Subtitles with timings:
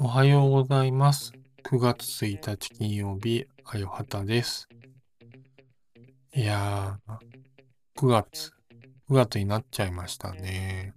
[0.00, 1.32] おはようございます。
[1.62, 4.68] 9月1日金曜日、あよはたです。
[6.34, 8.50] いやー、9月、
[9.08, 10.94] 9月になっちゃいましたね。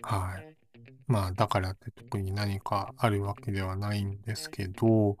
[0.00, 0.61] はい。
[1.12, 5.18] まあ、だからって特に何かあるわけではないんですけど、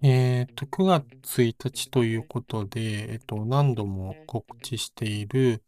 [0.00, 5.64] えっと、9月1日ということで、えっと、何度も告知している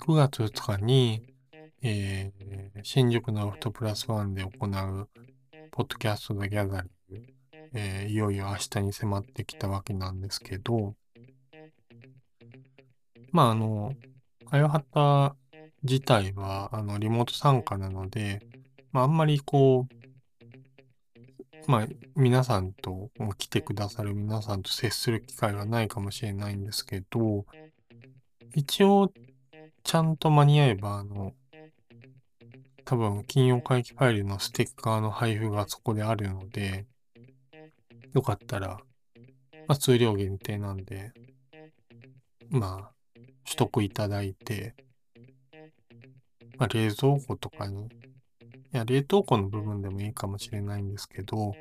[0.00, 1.22] 9月2日に、
[1.80, 5.08] えー新宿のロフトプラスワンで行う、
[5.70, 7.26] ポッドキャストのギャザリング、
[7.72, 10.94] えーいよいよ明日に迫ってきたわけなんですけど、
[13.32, 13.94] まあ、あの、
[14.50, 15.34] あよはた
[15.82, 18.40] 自体は、あの、リモート参加なので、
[18.92, 27.44] まあ、あんまりこう、まあ、皆さんと、来てくださる皆さんと接する機会はないかもしれないんですけど、
[28.54, 29.12] 一応、
[29.84, 31.34] ちゃんと間に合えば、あの、
[32.84, 36.86] 多分、金曜会期ファイルのステッカーの配布がそこであるので、
[38.14, 38.80] よかったら、
[39.66, 41.12] まあ、数量限定なんで、
[42.48, 42.92] まあ、
[43.44, 44.74] 取得いただいて、
[46.58, 47.88] まあ、冷蔵庫とかに、い
[48.72, 51.54] や、冷凍庫の部分でもいいかもしれないんですけど、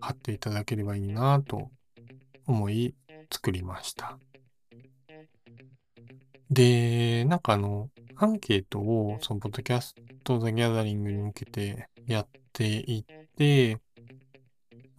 [0.00, 1.70] 貼っていただければいいなと
[2.46, 2.94] 思い
[3.30, 4.18] 作りました。
[6.48, 13.04] で、なんかあの、アンケートを、その、ポッドキャストザ・ギャザリングに向けてやっていっ
[13.36, 13.80] て、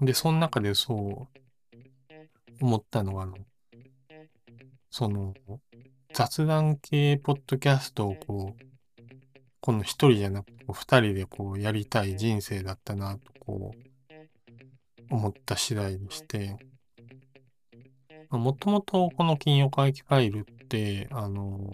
[0.01, 1.39] で、その中でそう
[2.59, 3.37] 思ったのが、あの、
[4.89, 5.33] その、
[6.13, 8.64] 雑談系ポッドキャストをこう、
[9.65, 16.55] この一人じゃなくて、二人でこうやりたい人生だったなと、こう、思った次第でして、
[18.29, 21.73] もともとこの金曜会期ファイルって、あの、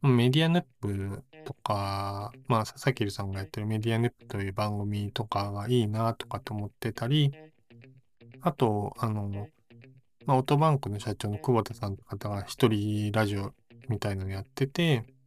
[0.00, 7.34] メディアヌップとか、まあ、佐々木さんがやってるメディアヌップという番組とかがいいなとかと思ってたり、
[8.40, 9.48] あと、あの、
[10.24, 13.52] まあ、オートバンクの社長の久保田さんという方が一人ラジオ
[13.90, 15.17] みたいなのやってて、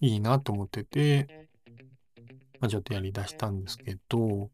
[0.00, 1.48] いいなと思ってて、
[2.60, 4.50] まあ、ちょっとやり出したんですけど、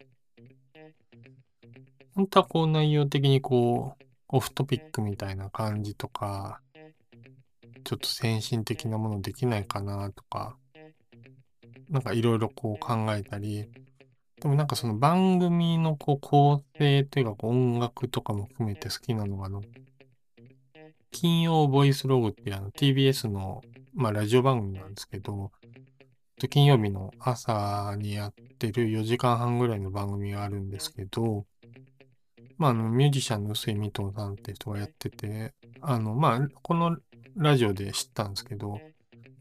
[2.14, 6.60] 本当はこう内容的にこう、オフトピックみたいな感じとか、
[7.84, 10.56] ちょっと先進的なものできないかなとか、
[11.88, 13.68] なんかいろいろこう考えたり、
[14.40, 19.62] でもなんかその番組のこう構成というか音楽とかも含めて好きなのがあの、
[21.10, 23.62] 金曜ボイスログっていうあの TBS の、
[24.00, 25.52] まあ、ラジオ番組なんですけど、
[26.48, 31.44] 金曜日の朝にやってる4時間半ぐらいの番組があるんですけど、
[32.56, 35.52] まあ、あの、ミュージシャンの臼井ミトンさんって人がやってて、
[35.82, 36.96] あの、まあ、この
[37.36, 38.80] ラジオで知ったんですけど、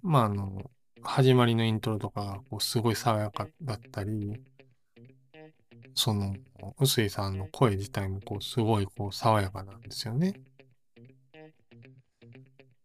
[0.02, 0.69] まあ、あの、
[1.03, 4.42] 始まりのイントロとかがこうすごい爽やかだったり、
[5.96, 6.36] その、
[6.80, 10.34] 臼井さんの声自体もこうすごいこう爽やかなんですよね。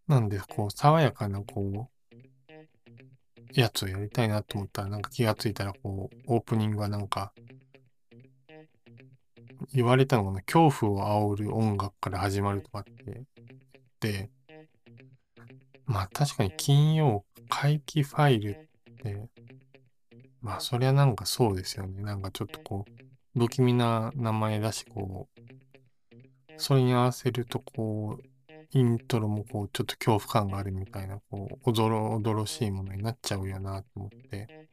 [0.07, 7.33] なんで、こう、爽やかなこう、やつをやりたいなと思ったら、なんか気がついたら、こう、オープニングがなんか、
[9.73, 13.27] 言われたのがね、恐怖を煽る音楽から始まるとかって言っ
[14.01, 14.31] て、
[15.87, 19.29] まあ確かに金曜回帰ファイルって、
[20.41, 22.03] まあそりゃなんかそうですよね。
[22.03, 25.41] なんかちょっとこう、不気味な名前だし、こう、
[26.57, 28.34] それに合わせるとこう、
[28.73, 34.69] イントロもこう、ちょっと恐怖感があるみたいな、こう、おぞろおどろしいものになっちゃうよなと思って、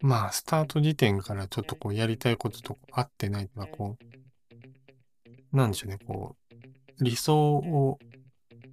[0.00, 3.96] まあ、スタート時点からちょっとこうやりたいことと合ってないとか、こ
[5.52, 6.36] う、なんでしょうね、こ
[7.00, 7.98] う、理想を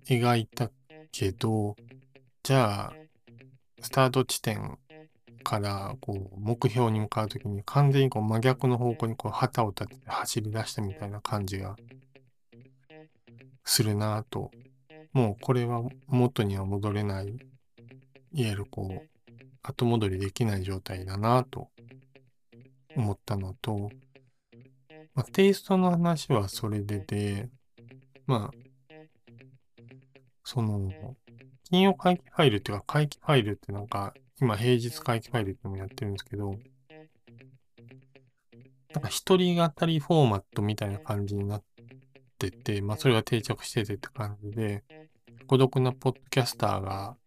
[0.07, 0.69] 描いた
[1.11, 1.75] けど、
[2.43, 2.93] じゃあ、
[3.81, 4.77] スタート地点
[5.45, 11.77] からこう目標に向かうときに完全にこう真逆の方向にこう旗を立てて走り出したみたいな感じが
[13.65, 14.51] するなと、
[15.11, 19.09] もうこれは元には戻れない、いわゆるこう、
[19.63, 21.69] 後戻りできない状態だなと
[22.95, 23.89] 思ったのと、
[25.15, 27.49] まあ、テイストの話はそれでで、
[28.27, 29.75] まあ、
[30.43, 30.91] その、
[31.69, 36.55] 金曜回帰ファイルっていうか、回帰ファイルってなんか、今平日回帰ファイルってもやってるんですけど、
[38.93, 41.63] なんか一人語りフォーマットみたいな感じになっ
[42.37, 44.83] てて、まあそれが定着しててって感じで、
[45.47, 47.17] 孤独なポッドキャスターが、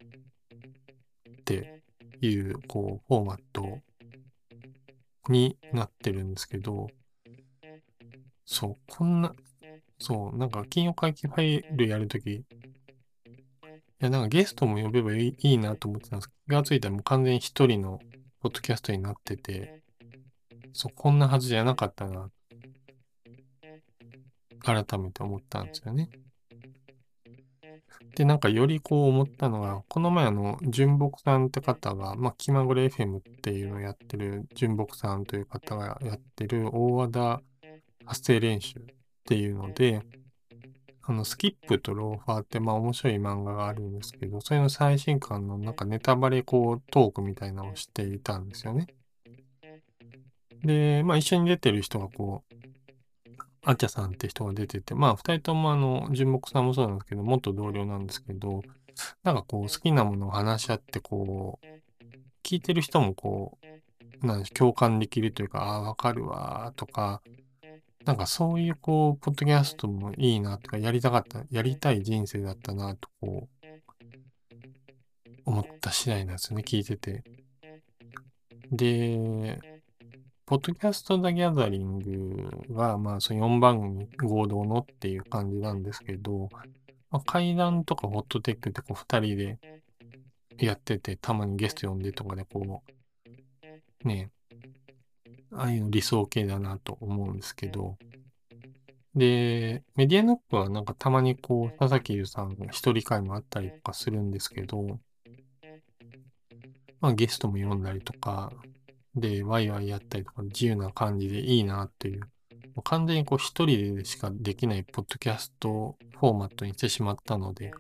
[1.31, 1.83] って
[2.21, 3.81] いう、こう、フォーマット
[5.29, 6.89] になってるんですけど、
[8.45, 9.33] そう、こんな、
[9.99, 12.45] そう、なんか金曜会期ファイルやるとき、い
[14.01, 17.99] や、なんかゲストも呼べばいいいいなと思ってたんですけど、気がついたらもう完全に一人の
[18.41, 19.83] ポッドキャストになってて、
[20.73, 22.31] そう、こんなはずじゃなかったな、
[24.61, 26.11] 改めて思ったんですよね。
[28.17, 37.43] で、なんかよりこう思ったのが、この前あの、純木さんって方が、まあ、気まぐれ FM っていうのをやってる、純木さんという方がやってる大和田
[38.05, 38.85] 発声練習っ
[39.25, 40.03] ていうので、
[41.03, 48.89] あの、スキップとローファーってまあ面白い漫画があるんですけど、それの最新刊のなんかネタバレこうトークみたいなのをしていたんですよね。
[50.65, 52.48] で、まあ一緒に出てる人がこう、
[53.65, 58.63] あっちゃさんって人が出てて、まあ二人ともあの、純木さんもそうなんですけど、元同僚なんですけど、
[59.23, 61.67] なんかこう好きなものを話し合ってこう、
[62.43, 63.59] 聞いてる人もこ
[64.23, 67.23] う、なんで共感できるというか、ああ、わかるわとか、
[68.05, 73.69] なんかそういうこう、ポッドキャストもいいなとか、やりたかった、やりたい人生だったなとこう、
[75.45, 77.23] 思った次第なんですよね、聞いてて。
[78.73, 79.78] で、
[80.49, 86.49] ポッドキャスト・ザ・ギャザリングは、まあ、その4番組合同のっていう感じなんですけど、
[87.11, 89.59] まあ、階段とかホットテックってこう2人で
[90.57, 92.83] やってて、たまにゲスト呼んでとかでこ
[94.05, 94.31] う、ね、
[95.53, 97.99] ああいうの理想系だなと思うんですけど、
[99.15, 104.99] で、メディアノックはなんかたまにこう、佐々木優さんが一人会もあったりとかするんですけど、
[107.03, 108.51] まあゲストも呼んだりとか、
[109.21, 112.27] で、ワイワイやったりとか、自由な感じでいいなっていう、も
[112.79, 117.73] う完全にこう一人でしかできないポッドキャストフォーマットにしてしまったので、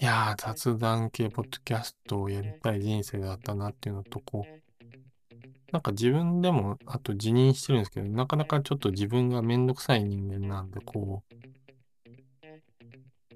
[0.00, 4.58] いやー、雑談系ポッドキャストをやりたい人生だったなっていうのと、こう、
[5.72, 11.38] なんか自分でも、あと辞任してるんですけど、なかなかちょっと自分がめんどくさい人間なんで、こう、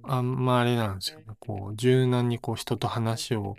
[0.04, 1.26] あんまあれなんですよね。
[1.40, 3.56] こう、柔軟にこう人と話を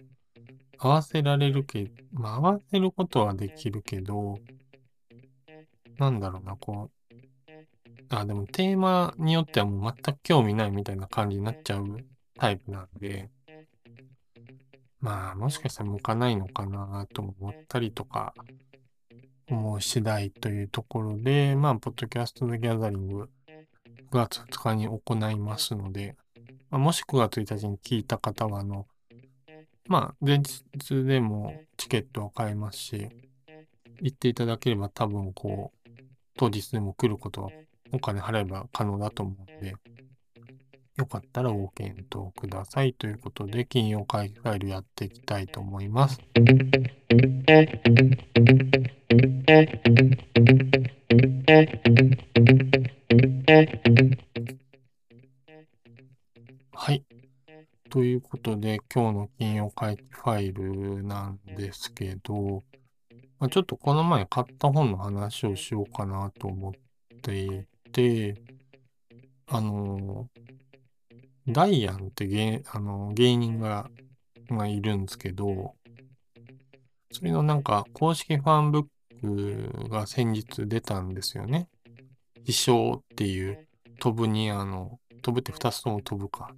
[0.84, 4.38] 合わせられるけ、まあ合わせることはできるけど、
[5.98, 7.14] なんだろうな、こう、
[8.10, 11.98] あ、でもテーマによってはもう全く興味ないみたいな感じになっちゃう
[12.38, 13.30] タイプなんで、
[15.00, 18.34] まあもしかしたら向かないのかなと思ったりとか、
[19.48, 23.30] 思う次第というところで、まあ、ポッドキャストのギャザリング
[24.12, 26.18] 9月2日に行いますので、
[26.70, 28.86] ま、もし9月1日に聞いた方は、あの、
[29.88, 30.64] まあ、前日
[31.04, 33.10] でもチケットを買えますし、
[34.02, 35.90] 行っていただければ多分こう、
[36.38, 37.50] 当日でも来ることは
[37.92, 39.76] お金払えば可能だと思うので、
[40.96, 46.20] よかったらご検討くださいということで、金曜会議ファイルやっていきたいと思います。
[57.94, 62.64] ということで、今日の金曜会議ファイルなんですけど、
[63.38, 66.74] まあ、ちょっとこの前買った本の話をしようかなと思っ
[67.22, 68.42] ていて、
[69.46, 70.28] あの
[71.48, 73.92] ダイアンって芸あの芸人が
[74.50, 75.76] がいるんですけど、
[77.12, 78.86] それのなんか公式ファンブッ
[79.22, 81.70] クが先日出たんですよね。
[82.44, 83.68] 飛翔っていう
[84.00, 86.50] 飛ぶにあの、飛ぶって2つとも飛ぶか。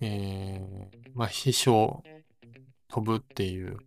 [0.00, 2.02] えー、まあ、飛翔、
[2.88, 3.78] 飛ぶっていう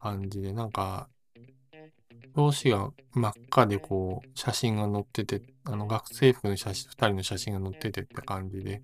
[0.00, 1.08] 感じで、なんか、
[2.34, 8.82] 表紙が真っ赤でこう、写真が載ってて、あの、学生服の写真、2人の写真が載っててって感じで、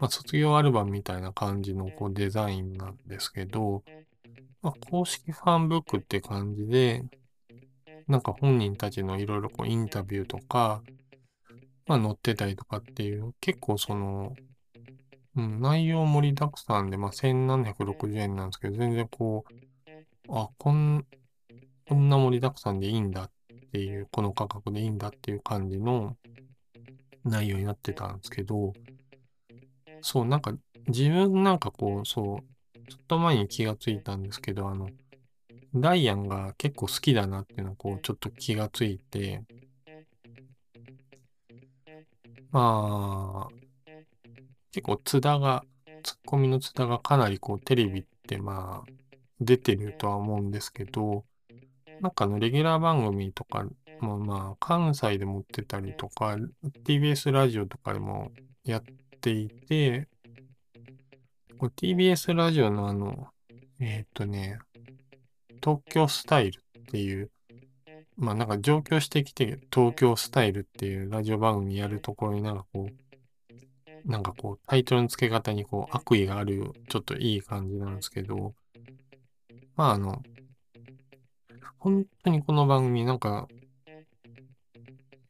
[0.00, 3.84] まあ、卒業アルバムみたいな感じのこうデザインなんですけど、
[4.60, 7.04] まあ、公式ファンブックって感じで、
[8.08, 10.82] なんか本人たちのいろいろこうインタビューとか、
[11.86, 14.34] まあ載ってたりとかっていう、結構その、
[15.36, 19.52] うん、内容盛りだくさんで、まあ1760円なんですけど、全然こう、
[20.28, 21.06] あ、こん、
[21.88, 23.30] こんな盛りだくさんでいいんだっ
[23.72, 26.16] ていう、この価格でいいんだっていう感じの
[27.24, 28.72] 内容になってたんですけど、
[30.02, 30.52] そう、なんか
[30.88, 34.88] 自分なんかこう、そう、ちょっと前に気がついたんですけど、あの、
[35.74, 39.42] ダイアンが結構好きだなっていうのをこう、ちょっと気がついて、
[42.50, 43.61] まあ、
[44.72, 45.64] 結構津田が、
[46.02, 48.92] ツッコミの津田がかなりこう、テレビってまあ、
[49.40, 51.24] 出てるとは思うんですけど、
[52.00, 53.64] なんかあのレギュラー番組とか
[54.00, 56.36] もまあ、関西で持ってたりとか、
[56.84, 58.32] TBS ラジオとかでも
[58.64, 58.82] やっ
[59.20, 60.08] ていて、
[61.60, 63.28] TBS ラジオのあの、
[63.78, 64.58] えっ、とね、
[65.62, 67.30] 東京スタイルっていう
[68.16, 73.11] まあなんか上京してきて東京スタイルっていうラジオ番組やるところになんかこう、
[74.04, 78.54] なんかこうタイトルの付け方にこう悪意があるちょっといい感じなんですけど、
[79.76, 80.22] まああの、
[81.78, 83.48] 本当にこの番組なんか、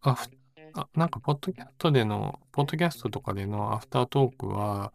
[0.01, 0.17] あ、
[0.75, 4.93] あなんかポッドキャストでの、ポッドキャストとかでのアフタートークは、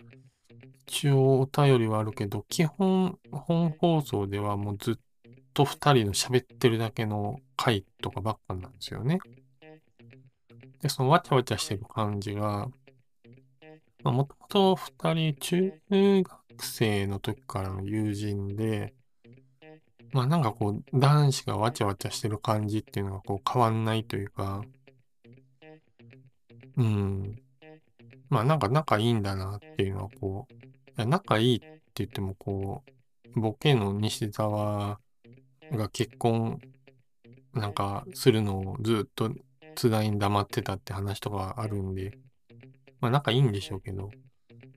[0.87, 4.95] 一応お便りはあるけど、基本本放送ではもうずっ
[5.53, 9.19] と二人の喋ってるだけの回とかばっかなんですよね。
[10.81, 12.69] で、そのわちゃわちゃしてる感じが、
[14.07, 18.93] ま、もともと二人中学生の時からの友人で、
[20.13, 24.61] まあなんかこう男子がわちゃわちゃしてる感じっていうのがこう変わんないというか、
[26.77, 27.35] うん。
[28.29, 30.57] まあなんか仲いいんだなっていうのはこう、い
[30.95, 32.83] や仲いいって言ってもこ
[33.35, 34.99] う、ボケの西澤
[35.71, 36.61] が結婚
[37.53, 39.31] なんかするのをずっと
[39.75, 42.17] 津田に黙ってたって話とかあるんで、
[42.99, 44.09] まあ仲いいんでしょうけど、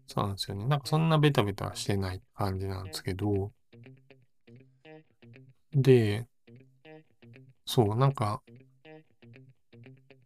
[0.06, 0.66] そうなんですよね。
[0.66, 3.52] なんかそんなベタベタしてない感じなんですけど、
[5.72, 6.26] で、
[7.64, 8.42] そう、なんか、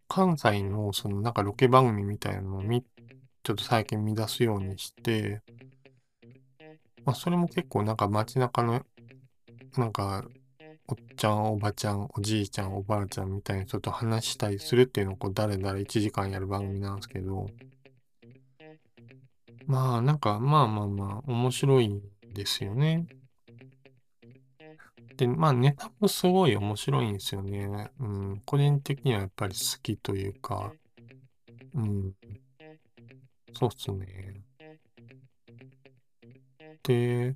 [0.07, 2.83] 関西のそのなんかロケ番組みたいなのをみ、
[3.43, 5.41] ちょっと最近見出すようにして、
[7.05, 8.83] まあそれも結構なんか街中の、
[9.77, 10.25] なんか、
[10.87, 17.47] おっちゃん、おばちゃん、おじいちゃん、おばあちゃんみたいにちょっと話したりするっていうのをこう誰々1時間やる番組なんですけど、
[19.67, 22.01] まあなんかまあまあまあ面白いん
[22.33, 23.07] ですよね。
[25.17, 27.89] で、まあネタもすごい面白いんですよね。
[27.99, 28.41] うん。
[28.45, 30.73] 個人的にはやっぱり好きというか、
[31.73, 32.13] うん。
[33.57, 34.43] そうっすね。
[36.83, 37.35] で、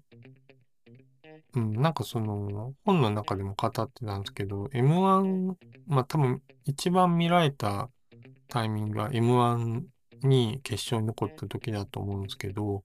[1.56, 5.58] うん、なんかその、本の中でも語ってたんですけど、M1、
[5.88, 7.90] まあ多分一番見られた
[8.50, 9.86] タイミングが M1
[10.24, 12.84] に決勝に残った時だと思うんですけど、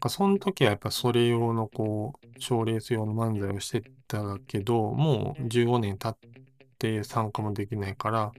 [0.00, 6.30] かその時はやっぱそれ用のこう、賞レース用の漫才をしてたけど、もう15年経っ
[6.78, 8.32] て参加もできないから、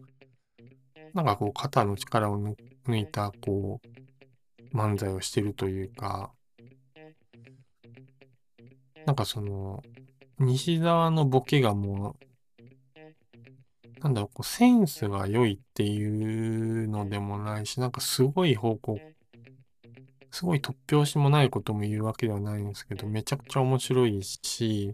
[1.14, 6.32] なんかこう肩の力を抜いたこう、漫才をしてるというか、
[9.06, 9.84] なんかその、
[10.40, 12.21] 西沢のボケがもう、
[14.02, 19.00] なんだろう、こうセンスが良いっていうのでもないし、なんかすごい方向
[20.32, 24.94] すごい突拍子もないことも言うわけではないんですけど、めちゃくちゃ面白いし、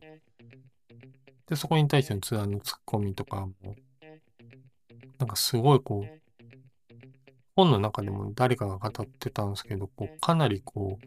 [1.48, 3.54] で、そこに対してのツアーのツッコミとかも、
[5.20, 6.98] なんかすごいこう、
[7.56, 10.98] 本の中でも誰かが語ってたんですけど、こう、かなりこ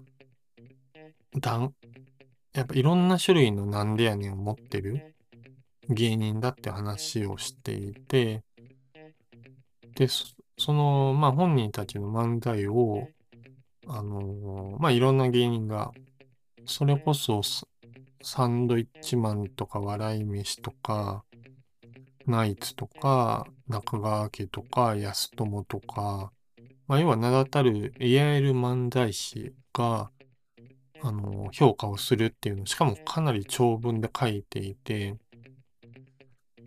[1.35, 1.75] う、だん、
[2.53, 5.15] やっぱいろんな種類のなんでやねんを持ってる
[5.89, 8.43] 芸人だって話をしていて、
[9.95, 10.09] で、
[10.59, 13.09] その、まあ本人たちの漫才を、
[13.87, 15.93] あの、まあ、いろんな芸人が、
[16.65, 17.43] それこそ
[18.23, 21.25] サンドイッチマンとか笑い飯とか、
[22.27, 26.33] ナイツとか、中川家とか、安友とか、
[26.87, 30.11] まあ、要は名だたるいわゆる漫才師が、
[31.03, 35.17] あの、評価をするっていうの、しかもかなり長文で書いていて、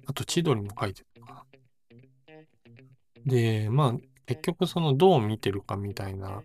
[0.06, 1.46] あと千鳥も書いてるか。
[3.26, 3.94] で、まあ、
[4.26, 6.44] 結局そのどう見てるかみたいな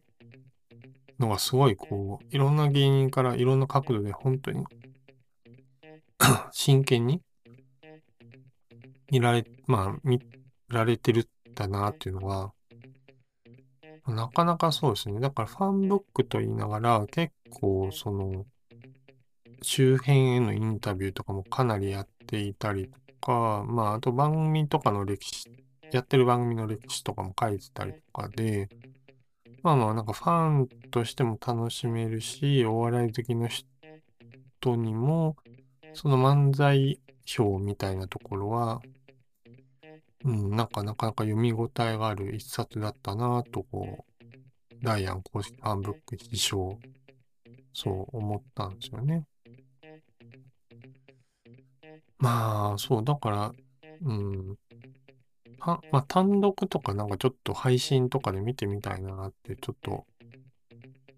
[1.18, 4.64] のがすごいこう、いろんな芸人からいろんな角度で本当に
[6.52, 7.20] 真剣に
[9.10, 10.20] 見られ、まあ、見
[10.68, 12.52] られてるんだなっていうのは、
[14.06, 15.20] なかなかそうですね。
[15.20, 18.46] だからファンブックと言いながら結構その
[19.62, 25.50] 周辺へのインタビューとかもかなりやっていたりとか、まああと番組とかの歴史、
[25.92, 28.68] やってる番組の歴史とかも書いてたりとかで、
[29.62, 35.36] まあまあ、なんかファンとしても楽しめるし、お笑い好きの人にも、
[35.94, 37.00] その漫才
[37.38, 38.80] 表みたいなところは、
[40.24, 44.28] うん、なんかなかなか読み応えがある一冊だったなと、こう、
[44.82, 46.78] ダイアン公式ファンブック辞書、
[47.72, 49.24] そう思ったんですよね。
[52.18, 53.52] まあ、そう、だから、
[54.02, 54.58] うん、
[55.60, 60.06] は、まあ、単独とかなんかちょっと配信とかで見てみたいなってちょっと、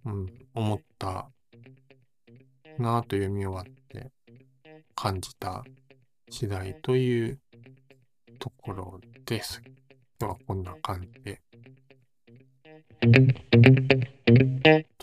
[0.04, 1.30] うん、思った
[2.78, 4.11] なと読み終わって
[4.95, 5.64] 感じた
[6.30, 7.38] 次第という
[8.38, 9.62] ところです。
[10.21, 11.40] 今日はこんな感じで。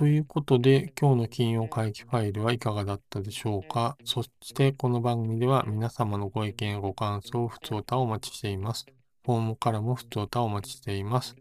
[0.08, 3.98] ということで、今日の金曜回帰ファイルはいかがだったでしょうか？
[4.06, 8.86] そして、この番組では皆様のご意見ご感想、ふつおたをお待ちしています。
[9.26, 11.36] フォームからもふつおたをお待ちしています。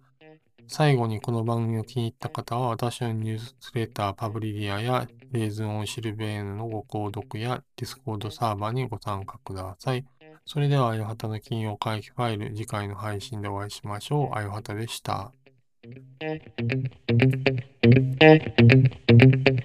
[0.66, 10.04] 最後にこの番組を気に入った方は、私のニュースレターパブリリアやレーズンオンシルベーヌのご購読やディスコードサーバーにご参加ください。
[10.44, 14.36] それでは、あよはたの金曜会議ファイル、次回の配信でお会いしましょう。
[14.36, 15.30] あよはたでした。
[18.26, 19.55] Thank you.